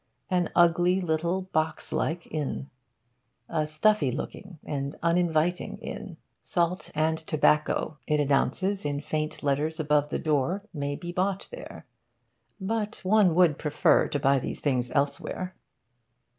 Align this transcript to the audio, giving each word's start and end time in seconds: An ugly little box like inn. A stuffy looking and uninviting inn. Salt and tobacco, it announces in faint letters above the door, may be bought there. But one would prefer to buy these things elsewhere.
An 0.31 0.49
ugly 0.55 0.99
little 0.99 1.43
box 1.43 1.91
like 1.91 2.25
inn. 2.33 2.71
A 3.47 3.67
stuffy 3.67 4.11
looking 4.11 4.57
and 4.63 4.95
uninviting 5.03 5.77
inn. 5.77 6.17
Salt 6.41 6.89
and 6.95 7.19
tobacco, 7.19 7.99
it 8.07 8.19
announces 8.19 8.83
in 8.83 8.99
faint 8.99 9.43
letters 9.43 9.79
above 9.79 10.09
the 10.09 10.17
door, 10.17 10.63
may 10.73 10.95
be 10.95 11.11
bought 11.11 11.47
there. 11.51 11.85
But 12.59 13.05
one 13.05 13.35
would 13.35 13.59
prefer 13.59 14.07
to 14.07 14.19
buy 14.19 14.39
these 14.39 14.59
things 14.59 14.89
elsewhere. 14.89 15.55